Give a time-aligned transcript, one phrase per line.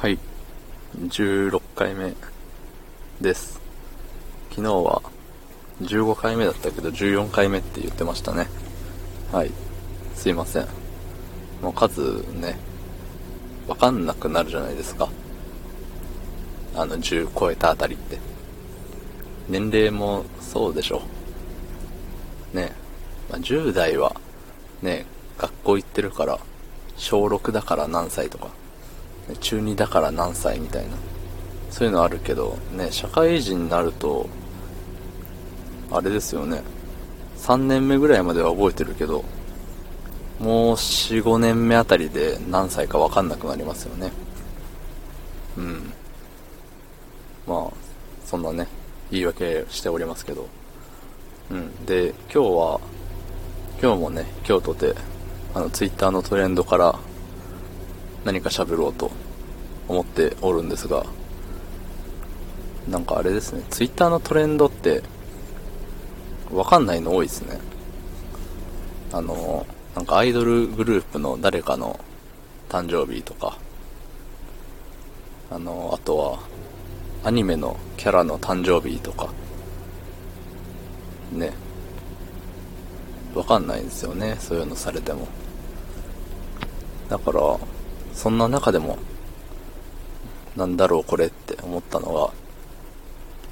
[0.00, 0.18] はい。
[0.96, 2.14] 16回目
[3.20, 3.60] です。
[4.48, 5.02] 昨日は
[5.82, 8.46] 15回目だったけど14回目って言ってましたね。
[9.30, 9.50] はい。
[10.14, 10.68] すいません。
[11.60, 12.56] もう数ね、
[13.68, 15.10] わかんなくなるじゃないですか。
[16.74, 18.18] あの10超えたあたりって。
[19.50, 21.02] 年齢もそうでしょ。
[22.54, 22.72] ね。
[23.28, 24.18] まあ、10代は
[24.80, 25.04] ね、
[25.36, 26.38] 学校行ってるから、
[26.96, 28.48] 小6だから何歳とか、
[29.36, 30.90] 中2だから何歳みたいな、
[31.70, 34.28] そういうのあるけど、ね、社会人になると、
[35.90, 36.62] あれですよね、
[37.38, 39.24] 3年目ぐらいまでは覚えてるけど、
[40.38, 44.10] もう4、5年目あたりで何歳かわかんなくなりますよね。
[45.58, 45.92] うん。
[47.46, 47.72] まあ、
[48.24, 48.66] そんなね、
[49.10, 50.46] 言い訳しておりますけど。
[51.50, 51.84] うん。
[51.84, 52.80] で、今日は、
[53.82, 54.94] 今日もね、今日とて、
[55.54, 56.98] あの、ツイッターのトレンドから
[58.24, 59.10] 何か喋ろうと
[59.88, 61.06] 思っておるんですが、
[62.88, 65.02] なんかあれですね、ツイッターのトレンドって、
[66.52, 67.58] わかんないの多いですね。
[69.12, 71.98] あの、なんかアイドルグループの誰かの
[72.68, 73.56] 誕生日とか、
[75.50, 76.38] あの、あとは、
[77.24, 79.28] アニメのキャラの誕生日とか、
[81.32, 81.52] ね。
[83.34, 85.28] わかんないんですよね、そういうのされても。
[87.08, 87.58] だから、
[88.14, 88.98] そんな中でも、
[90.56, 92.12] なんだろうこれって思ったの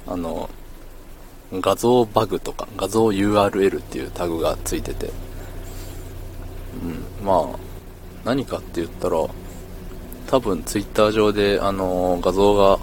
[0.05, 0.49] が、あの、
[1.51, 5.11] 画像バグとか、画像 URL っていうタグがついてて、
[6.83, 7.59] うん、まあ、
[8.23, 9.27] 何かって言ったら、
[10.27, 12.79] 多分ツイッター上で、あの、画像が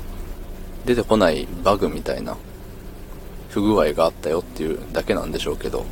[0.85, 2.37] 出てこないバグみたいな
[3.51, 5.85] 不具合があったよっていうだけなんでしょうけど、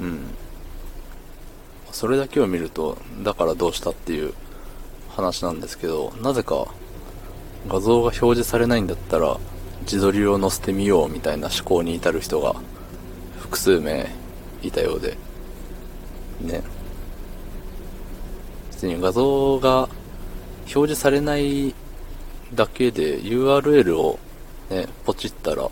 [0.00, 0.33] うん。
[1.94, 4.34] それだけを見ると、だからどうしたっていう
[5.10, 6.66] 話なんですけど、なぜか
[7.68, 9.38] 画像が表示されないんだったら、
[9.82, 12.56] 自撮りを載せてみようみたいな思考に至る人が
[13.38, 14.10] 複数名
[14.60, 15.16] いたようで、
[16.40, 16.64] ね。
[18.72, 19.88] 別に画像が
[20.62, 21.76] 表示されない
[22.52, 24.18] だけで URL を
[24.68, 25.70] ね、ポチったら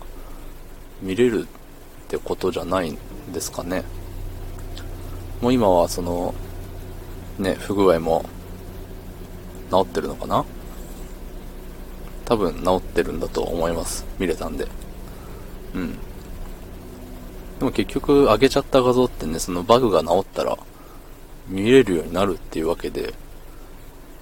[1.01, 1.45] 見れるっ
[2.07, 2.97] てことじゃないん
[3.33, 3.83] ですかね。
[5.43, 6.33] もう今はその、
[7.37, 8.23] ね、不具合も
[9.69, 10.45] 治ってるのかな？
[12.23, 14.05] 多分治ってるんだと思います。
[14.19, 14.69] 見れたんで。
[15.75, 15.91] うん。
[17.59, 20.57] でも結局上げちゃった画像ってね、そのバグが治ったら
[21.49, 23.13] 見れるようになるっていうわけで、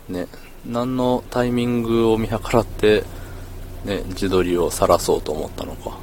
[0.09, 0.25] ね、
[0.65, 3.03] 何のタイミングを見計らって、
[3.85, 5.99] ね、自撮りを晒そうと思ったのか。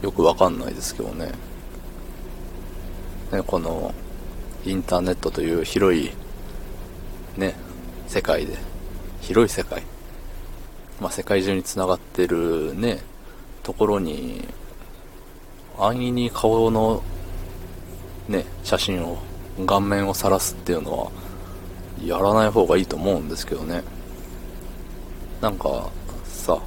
[0.00, 1.32] よくわかんないですけどね。
[3.32, 3.94] ね、この、
[4.64, 6.12] インターネットという広い、
[7.38, 7.54] ね、
[8.06, 8.58] 世界で、
[9.22, 9.82] 広い世界。
[11.00, 13.00] まあ、世界中に繋がってるね、
[13.62, 14.46] ところに、
[15.78, 17.02] 安易に顔の、
[18.28, 19.18] ね、写真を、
[19.66, 21.10] 顔面を晒すっていうのは、
[22.04, 23.82] やらない方がいいと思うんですけどね。
[25.40, 25.88] なんか、
[26.24, 26.60] さ、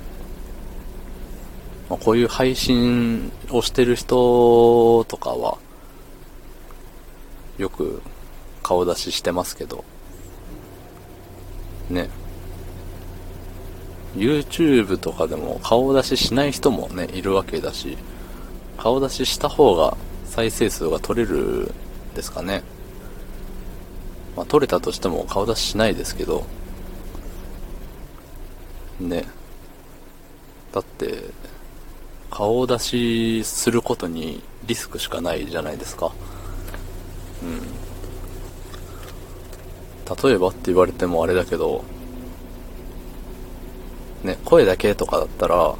[1.89, 5.59] まあ、こういう配信をしてる人とかは、
[7.57, 8.01] よく
[8.63, 9.83] 顔出ししてますけど、
[11.89, 12.09] ね。
[14.15, 17.97] YouTube とかでも顔出ししない人もね、いるわけだし、
[18.77, 21.71] 顔出しした方が再生数が取れる
[22.13, 22.63] ですかね。
[24.35, 26.45] まあ、取れたとしても顔出ししないですけど、
[28.99, 29.25] ね。
[30.73, 31.29] だって、
[32.29, 36.11] 顔出しすることにリスクしかないじゃないですか。
[37.43, 37.61] うん。
[40.23, 41.83] 例えばって言われてもあれだけど、
[44.23, 45.75] ね、声だけとかだったら、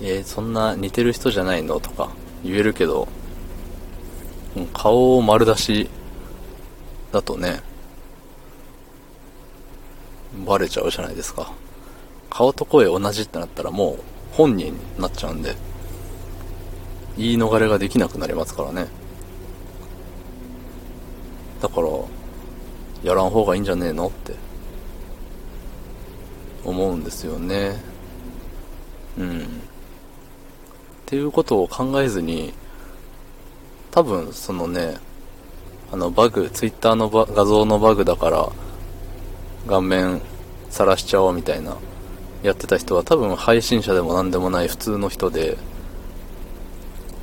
[0.00, 2.10] えー、そんな似てる人じゃないのとか
[2.44, 3.08] 言えるけど、
[4.74, 5.88] 顔を丸出し
[7.12, 7.60] だとね、
[10.46, 11.52] バレちゃうじゃないですか。
[12.30, 13.98] 顔と声同じってなったらもう
[14.32, 15.54] 本人になっちゃうんで、
[17.16, 18.86] 言い逃れができなくなりますからね。
[21.60, 21.88] だから、
[23.02, 24.08] やらん方がいいんじゃねえの？
[24.08, 24.34] って、
[26.64, 27.82] 思うんですよね。
[29.18, 29.40] うん。
[29.40, 29.44] っ
[31.06, 32.54] ていうことを考えずに、
[33.90, 34.96] 多分そのね、
[35.92, 38.48] あのバグ、ツイッターの画像のバグだから、
[39.66, 40.22] 顔面
[40.70, 41.76] 晒しちゃおうみたいな、
[42.42, 45.58] やってた人は多分配信者でも何でもない普通の人で、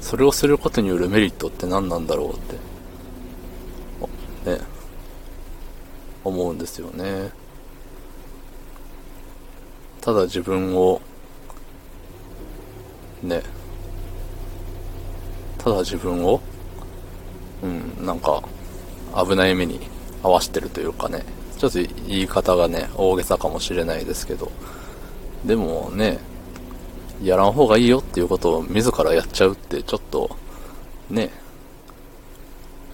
[0.02, 2.38] それをすることによるメリットって何なんだろうっ
[4.46, 4.62] て、ね、
[6.30, 7.31] 思うんですよね。
[10.02, 11.02] ただ自分を
[13.22, 13.44] ね。
[15.58, 16.40] ただ自分を
[17.62, 18.42] うんなんか
[19.14, 19.81] 危ない目に
[20.24, 21.24] 合わしてるというかね。
[21.58, 24.52] ちょっと言い方がね大げさかもしれないですけど。
[25.46, 26.20] でもね
[27.22, 30.36] やらん方がいいよっていうことを自らやっちゃうってちょっと
[31.10, 31.31] ね。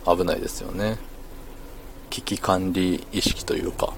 [0.07, 0.97] 危ないですよね。
[2.15, 3.91] 危機管理意識というか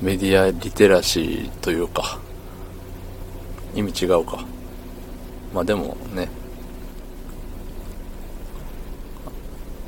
[0.00, 2.18] メディアリテラシーというか
[3.74, 4.44] 意味違うか。
[5.52, 6.28] まあでもね。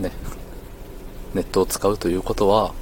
[0.00, 0.10] ね。
[1.32, 2.74] ネットを使うということは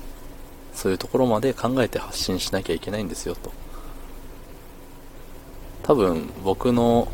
[0.72, 3.52] そういうところまで考えて発信しなきゃいけないんですよと。
[5.84, 7.06] 多分僕の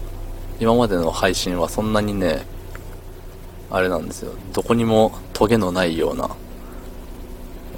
[0.58, 2.46] 今までの配信はそんなにね
[3.70, 4.32] あれなんですよ。
[4.54, 6.30] どこにもトゲのないような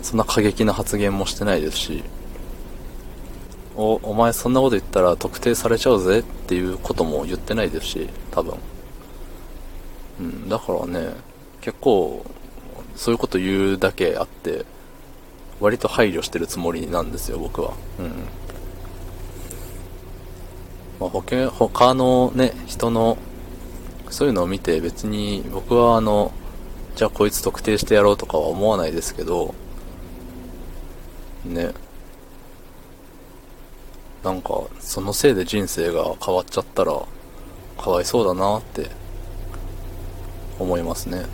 [0.03, 2.03] そんな過激な発言もしてないですし
[3.77, 8.55] おお前そんなこと言ったら特定されちゃうぜっていうことも言ってないですし多分。
[10.21, 11.15] うんだからね
[11.61, 12.25] 結構
[12.95, 14.67] そういうこと言うだけあって
[15.61, 17.73] 割と配慮してるつもりなんですよ僕は。
[17.99, 18.07] うん。
[21.01, 23.17] まあ、他他のね人の
[24.11, 26.33] そういうのを見て別に僕はあの
[26.95, 29.55] じゃあこいつ特定してやろうとかは思わないですけど
[31.45, 31.73] ね。
[34.23, 36.93] なんかそのせいで人生が変わっちゃったら
[37.77, 38.89] かわいそうだなって
[40.61, 41.25] 思いますね、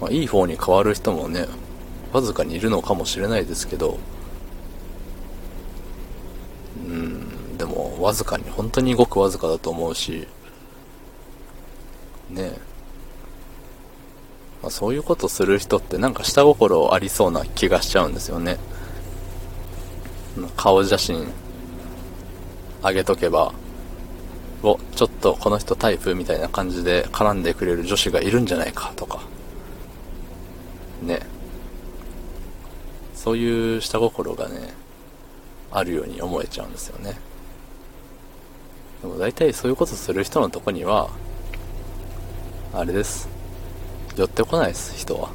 [0.00, 1.46] まあ、いい方に変わる人もね
[2.12, 3.98] わずかにいるのかもしれないですけど
[6.86, 10.28] うんでもわずかに本当にごくわずかだと思うし
[12.28, 12.52] ね。
[14.62, 18.58] まあ、そういうことする人ってなんか下心ありそうな気がしちゃうんですよね。
[20.56, 21.26] 顔写真
[22.82, 23.52] 上げとけば
[24.62, 29.20] おちょっとこの人タイプみたいな感じで絡んでくれる女子がいるんじゃないかとか。
[31.02, 31.20] ね。
[33.14, 34.74] そういう下心がね
[35.70, 37.18] あるように思えちゃうんですよね。
[39.02, 41.08] でも大体そういうことする人のとこには
[42.72, 43.37] あれです。
[44.18, 45.30] 寄ってこないです人は。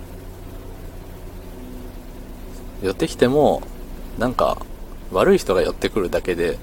[2.81, 3.63] 寄ってきても
[4.19, 4.57] なんか
[5.13, 6.57] 悪い人が寄ってくるだけで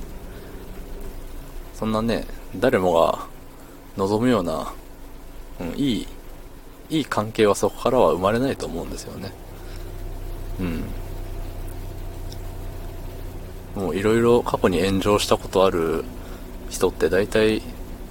[1.75, 3.27] そんなね誰もが
[3.97, 4.71] 望むような、
[5.61, 6.09] うん、いい
[6.91, 9.33] いい関係はそこからは生まれないと思うんですよね。
[10.59, 10.85] うん。
[13.83, 16.05] もういろいろ過去に炎上したことある
[16.69, 17.63] 人って大体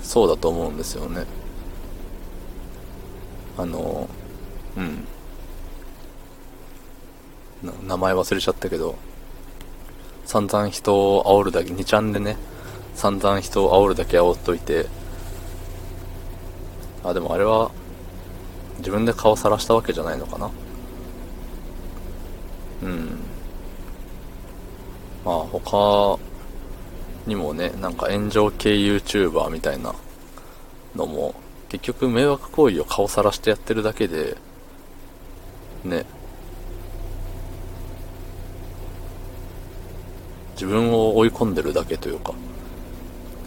[0.01, 1.25] そうだと思うんですよね。
[3.59, 4.09] あの
[4.77, 5.06] うん。
[7.85, 8.95] 名前忘れちゃったけど
[10.25, 12.38] 散々人を煽るだけ2ちゃんでね
[12.95, 14.85] 散々人を煽るだけ煽っといて
[17.03, 17.71] あでもあれは
[18.77, 20.50] 自分で顔さらしたわけじゃないのかな？
[22.83, 23.19] うん。
[25.25, 26.17] まあ他
[27.27, 29.94] にもねなんか炎上系 YouTuber みたいな
[30.95, 31.35] のも
[31.69, 34.38] 結局迷惑行為を顔さらしてやってるだけで
[35.83, 36.06] ね
[40.59, 42.33] 自分を追い込んでるだけというか、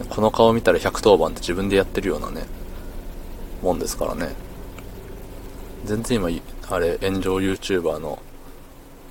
[0.09, 2.41] この顔見たら110番って自分でやってるようなね、
[3.61, 4.33] もんですからね。
[5.85, 6.29] 全然今、
[6.71, 8.17] あれ、炎上 YouTuber の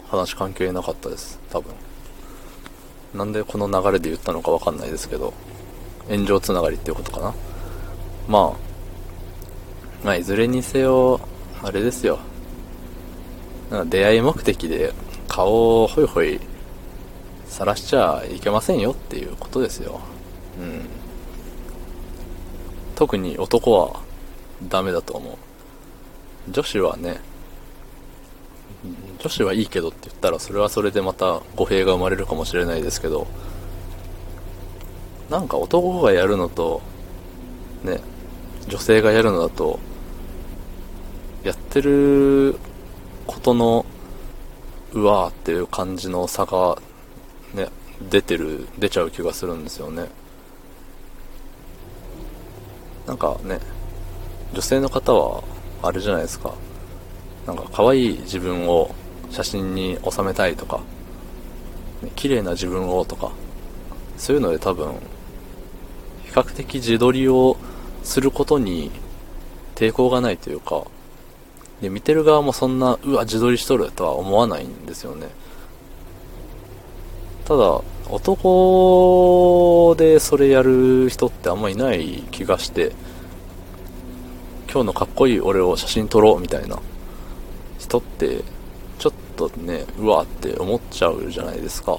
[0.09, 1.73] 話関係なかったです、多分。
[3.15, 5.33] なんでこの流れで言ったのかわかんないですけど、
[6.09, 7.33] 炎上つながりっていうことかな。
[8.27, 8.72] まあ、
[10.05, 11.21] まあ、いずれにせよ、
[11.63, 12.19] あれですよ。
[13.71, 14.93] なんか出会い目的で
[15.29, 16.41] 顔をホイホイ
[17.47, 20.01] 晒しちゃいけませんよっていうことですよ。
[20.61, 20.85] うん。
[22.95, 24.01] 特に男は
[24.69, 25.37] ダメだと思う。
[26.51, 27.21] 女子はね、
[29.21, 33.27] 女子はいいけどって言ったらそれはそれでまた語弊が生まれるかもしれないですけど、
[35.31, 36.83] なんか男がやるのと、
[37.85, 38.01] ね、
[38.69, 39.79] 女性がやるのだと、
[41.45, 42.57] やってる
[43.27, 43.85] ことの
[44.93, 46.79] うわーっていう感じの差が
[47.55, 47.69] ね、
[48.11, 50.09] 出てる、出ちゃう気がするんですよね。
[53.07, 53.59] なんかね、
[54.53, 55.43] 女性の方は、
[55.83, 56.55] あれじゃないですか。
[57.47, 58.95] なんか可愛い自分を
[59.31, 60.81] 写真に収めたいとか、
[62.15, 63.33] 綺麗な自分をとか、
[64.17, 64.93] そういうので多分、
[66.25, 67.57] 比較的自撮りを
[68.05, 68.91] することに
[69.75, 70.85] 抵抗がないというか、
[71.83, 75.29] で、見てる側もそんな、うわ、自撮りしとるとは思わないんですよね。
[77.45, 82.93] ただ、男でそれやる人ってあんまいない気がして、
[84.73, 86.79] 今日のかっこいい俺を写真撮ろうみたいな
[87.79, 88.43] 人って、
[88.99, 91.99] ちょっとね、うわって思っちゃうじゃないですか。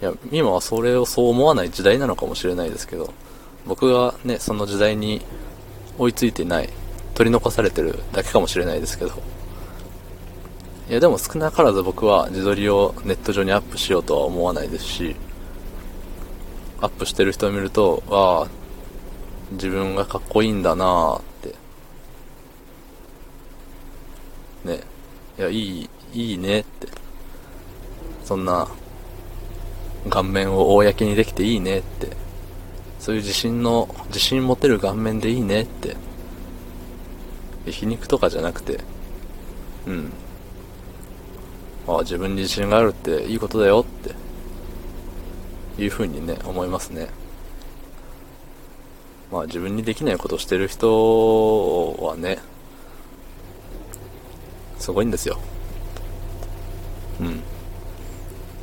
[0.00, 3.12] いや、今はそれをそう思わない時代なのかもしれないですけど、
[3.66, 5.22] 僕がね、その時代に
[5.98, 6.70] 追いついてない、
[7.20, 9.10] 取り残されてるだけかもしれないですけど、
[10.88, 15.14] いやでも少なからず僕は自撮りをネット上にアップしようとは思わないですし、
[16.80, 18.48] アップしてる人を見ると、ああ、
[19.52, 21.54] 自分がかっこいいんだなーって。
[24.64, 24.80] ね。
[25.38, 26.88] いや、いい、いいねって。
[28.24, 28.66] そんな、
[30.08, 32.16] 顔面を公にできていいねって。
[32.98, 35.98] そういう自信の、自信持てる顔面でいいねって。
[37.66, 38.80] 皮肉とかじゃなくて、
[39.86, 40.12] うん。
[41.86, 47.08] ああ、自分に自信があるっていいことだよっていう風にね、思いますね。
[49.32, 52.38] まあ自分にできないことしてる人はね、
[54.78, 55.38] すごいんですよ。
[57.20, 57.40] うん。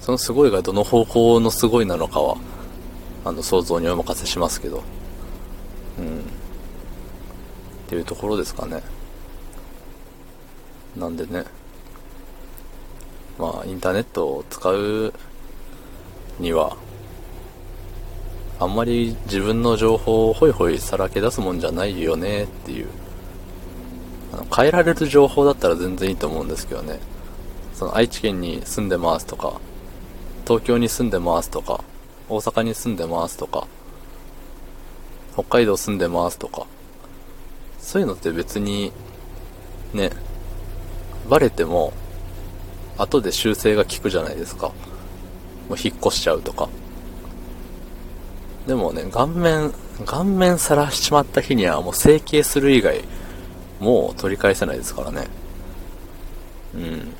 [0.02, 2.38] そのすごいがどの方向のすごいなのかは、
[3.24, 4.84] あの、想像にお任せしますけど。
[7.88, 8.84] っていうところですかね。
[10.98, 11.46] なんでね。
[13.40, 15.14] まあ、インターネットを使う
[16.38, 16.76] には、
[18.60, 22.88] あんまり自分の情報をホイホイさらけ出すもんじゃないよねっていう。
[24.34, 27.00] あの変えられる情報だったら全然いいと思うんですけどね。
[27.74, 29.62] その愛知県に住んでますとか、
[30.46, 31.86] 東京に住んでますとか、
[32.28, 33.66] 大阪に住んでますとか、
[35.36, 36.68] 北海道住んでますとか、
[37.80, 38.92] そういうのって別に、
[39.94, 40.12] ね、
[41.30, 41.94] バレても、
[42.98, 44.68] 後で修正が効くじゃないですか。
[45.70, 46.70] もう引っ越しちゃうとか。
[48.66, 49.72] でもね、顔面、
[50.06, 53.04] 顔面さらしちまった日にはもう整形する以外、
[53.80, 55.28] もう取り返せないですからね。
[56.76, 57.14] うん。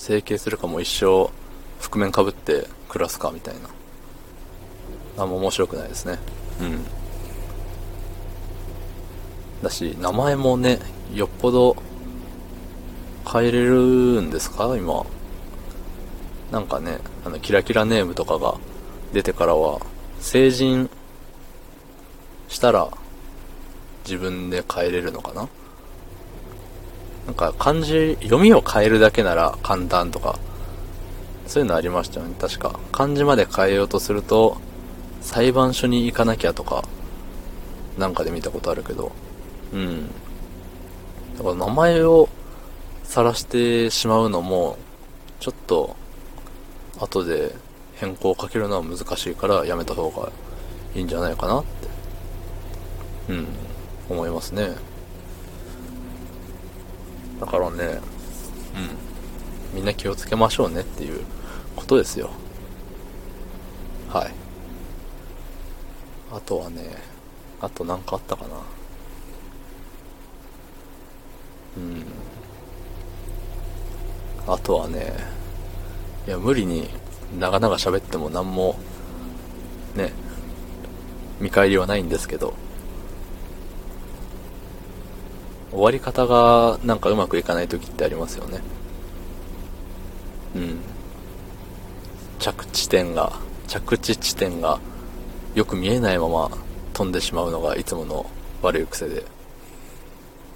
[0.00, 1.30] 整形するかも一生
[1.78, 3.54] 覆面かぶって暮らすかみたい
[5.16, 6.18] なあんま面白くないですね
[6.58, 6.99] うん
[9.62, 10.78] だし名前もね
[11.12, 11.76] よっぽど
[13.30, 14.76] 変えれるんですか？
[14.76, 15.04] 今。
[16.50, 18.56] なんかねあのキラキラネームとかが
[19.12, 19.80] 出てからは
[20.18, 20.90] 成人
[22.48, 22.90] したら
[24.04, 25.48] 自分で変えれるのかな？
[27.26, 30.38] なんか漢字読みを変えるだけなら簡単とか
[31.46, 32.78] そういうのありましたよね、確か。
[32.92, 34.56] 漢字まで変えようとすると、
[35.20, 36.84] 裁判所に行かなきゃとか、
[37.98, 39.10] なんかで見たことあるけど、
[39.72, 40.06] うん。
[41.36, 42.28] だから名前を
[43.04, 44.76] 晒してしまうのも、
[45.38, 45.96] ちょっと、
[46.98, 47.54] 後で
[47.94, 50.30] 変更をかけるのは難しいからやめた方が
[50.94, 53.46] いいんじゃないかなって、うん、
[54.08, 54.90] 思いますね。
[57.40, 58.00] だからね、
[59.72, 61.24] うん、みんな気をつけましょうねっていう
[61.74, 62.30] ことですよ
[64.10, 64.30] はい
[66.32, 66.82] あとはね
[67.60, 68.56] あと何かあったかな
[71.76, 72.04] うん
[74.46, 75.14] あとはね
[76.26, 76.88] いや無理に
[77.38, 78.78] 長々喋っても何も
[79.94, 80.12] ね
[81.40, 82.54] 見返りはないんですけど
[85.70, 88.60] 終わり方がなんかうまくいかない時ってありますよね
[90.56, 90.90] うん
[92.40, 93.32] 着地点が、
[93.68, 94.80] 着地地点が
[95.54, 96.50] よく見えないまま
[96.94, 98.26] 飛んでしまうのがいつもの
[98.62, 99.24] 悪い癖で。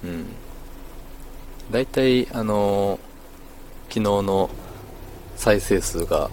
[0.03, 0.25] うん。
[1.71, 2.99] 大体、あのー、
[3.89, 4.49] 昨日の
[5.35, 6.29] 再生数が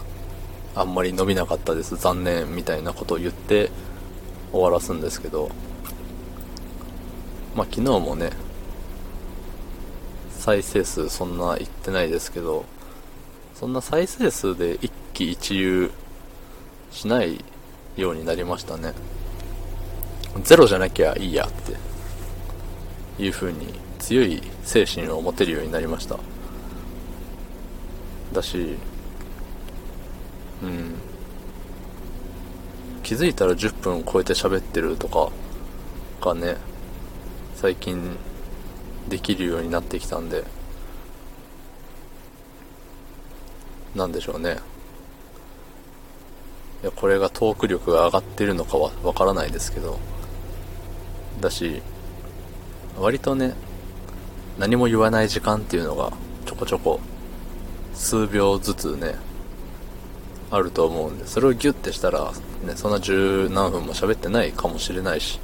[0.74, 3.70] あんまり伸びなかったです、残念みたいなことを言って
[4.52, 5.50] 終わらすんですけど、
[7.54, 8.30] まあ昨日もね、
[10.30, 12.64] 再生数そんないってないですけど、
[13.54, 15.90] そんな再生数で一喜一憂
[16.90, 17.42] しない
[17.96, 18.92] ようになりましたね。
[20.42, 26.18] ゼロじゃなきゃいいやっていう風に強い精神を持てるようになりました。
[28.32, 28.76] だし、
[30.62, 30.94] うん。
[33.02, 35.30] 気づいたら10分超えて喋ってるとか
[36.20, 36.56] がね、
[37.56, 38.16] 最近
[39.08, 40.44] できるようになってきたんで、
[43.94, 44.58] なんでしょうね。
[46.82, 50.00] いやこれがトーク力が上がってるのかはわからないですけど
[51.40, 51.80] だし
[52.98, 53.54] 割とね
[54.58, 56.12] 何も言わない時間っていうのが
[56.46, 57.00] ちょこちょこ
[57.94, 59.16] 数秒ずつね
[60.50, 62.32] あると思うんで、それをギュッてしたら、
[62.64, 65.40] ね、そんな十何分も喋ってないかもしれないし。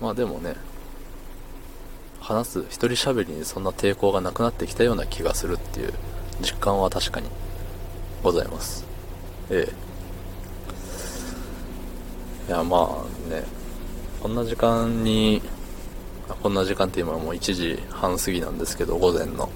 [0.00, 0.54] まあでもね、
[2.20, 5.92] 話す一人喋りにそんな抵抗がなくなってきたような気がするっていう
[6.40, 7.28] 実感は確かに
[8.22, 8.86] ございます。
[9.50, 9.68] え
[12.48, 12.50] え。
[12.50, 13.44] いや、まあね、
[14.22, 15.42] こんな時間に、
[16.34, 19.48] こんな時間って今もう1時半過ぎなんですけど、午前の。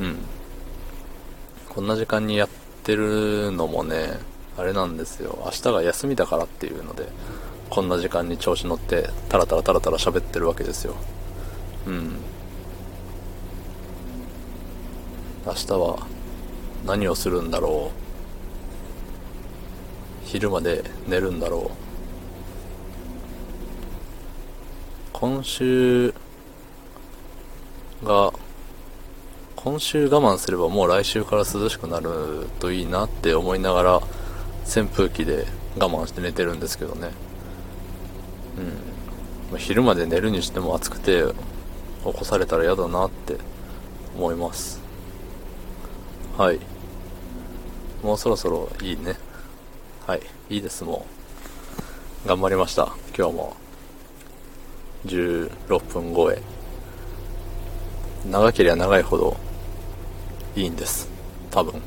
[0.00, 0.18] うん。
[1.68, 2.48] こんな時間にやっ
[2.82, 4.18] てるのもね、
[4.56, 5.38] あれなんですよ。
[5.44, 7.08] 明日が休みだからっていうので、
[7.68, 10.96] こんな時間に調子乗って、タラタラタラタラ喋ってるわけですよ。
[11.86, 12.16] うん。
[15.46, 16.06] 明日は
[16.84, 18.00] 何をするんだろう。
[20.26, 21.89] 昼まで寝るんだろう。
[25.20, 26.14] 今週
[28.02, 28.32] が
[29.54, 34.00] 今週我慢すればもう来週から涼しくなるといいなって思いながら
[34.64, 35.44] 扇風機で
[35.78, 37.10] 我慢して寝てるんですけどね。
[39.52, 39.58] うん。
[39.58, 41.22] 昼まで寝るにしても暑くて
[42.02, 43.36] 起こされたら嫌だなって
[44.16, 44.80] 思います。
[46.38, 46.60] はい。
[48.02, 49.16] もうそろそろいいね。
[50.06, 50.22] はい。
[50.48, 51.04] いいですも
[52.24, 52.28] う。
[52.28, 52.94] 頑張りました。
[53.14, 53.69] 今日も。
[55.06, 56.42] 16分超え
[58.28, 59.36] 長ければ長いほど
[60.56, 61.08] いいんです。
[61.50, 61.80] 多分。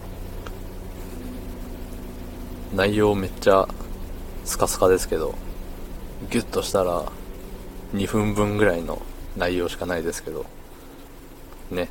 [2.73, 3.67] 内容めっちゃ
[4.45, 5.35] スカスカですけど
[6.31, 7.03] ギュッとしたら
[7.93, 9.01] 2分分ぐらいの
[9.37, 10.45] 内容しかないですけど。
[11.69, 11.89] ね。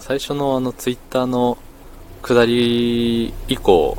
[0.00, 1.58] 最初のあのツイッターの
[2.22, 3.96] 下り以降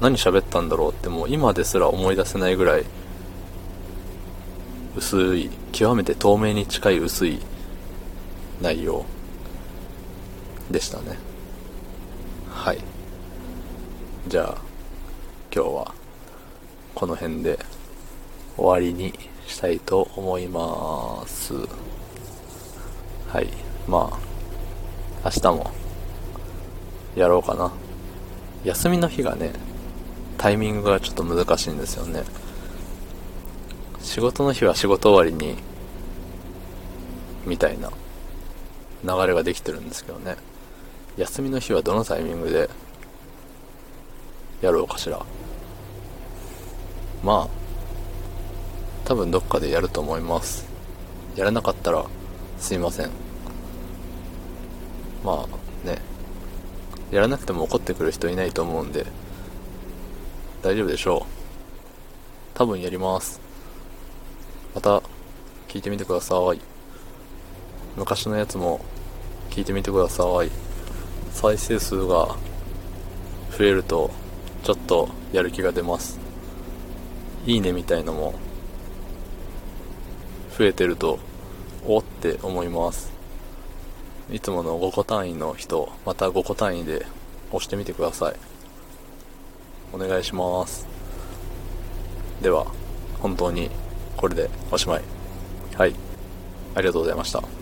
[0.00, 2.84] 何喋ったんだろうってもう今ですら思い出せないぐらい
[4.96, 7.40] 薄い極めて透明に近い薄い
[8.60, 9.04] 内容
[10.70, 11.18] でしたね。
[12.50, 12.78] はい。
[14.28, 14.56] じゃあ
[15.54, 15.94] 今日は
[16.94, 17.58] この辺で
[18.56, 19.12] 終わりに
[19.46, 21.54] したいと思います。
[23.28, 23.48] はい。
[23.88, 24.18] まあ
[25.24, 25.70] 明日も
[27.16, 27.72] やろうかな。
[28.64, 29.52] 休みの日がね
[30.38, 32.22] タイミングがちょっと難しいんですよね。
[34.02, 35.56] 仕事の日は仕事終わりに
[37.46, 37.90] みたいな
[39.04, 40.36] 流れができてるんですけどね。
[41.16, 42.70] 休みの日はどのタイミングで
[44.60, 45.24] やろうかしら。
[47.22, 47.48] まあ
[49.04, 50.66] 多分どっかでやると思います。
[51.36, 52.04] やらなかったら
[52.58, 53.10] すいません。
[55.24, 55.46] ま
[55.84, 55.98] あね。
[57.10, 59.04] やらなくても怒ってくる人いないと思うんで
[60.62, 61.22] 大丈夫でしょう。
[62.54, 63.41] 多分やります。
[64.84, 65.08] また
[65.68, 66.60] 聞いてみてください。
[67.96, 68.80] 昔のやつも
[69.50, 70.50] 聞いてみてください。
[71.30, 72.34] 再生数が
[73.56, 74.10] 増えると
[74.64, 76.18] ちょっとやる気が出ます。
[77.46, 78.34] いいねみたいのも
[80.58, 81.20] 増えてると
[81.86, 83.12] おって思います。
[84.32, 87.06] いつもの5個単位の人また5個単位で
[87.52, 88.34] 押してみてください。
[89.92, 90.88] お願いします。
[92.42, 92.66] では
[93.20, 93.70] 本当に
[94.16, 95.02] これでおしまい。
[95.76, 95.94] はい。
[96.74, 97.61] ありがとうございました。